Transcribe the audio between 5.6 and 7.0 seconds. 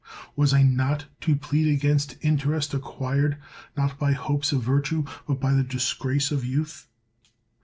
disgrace of youth